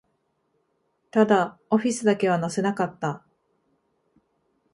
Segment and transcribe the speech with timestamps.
[1.11, 3.23] ただ、オフィスだけは乗せなかった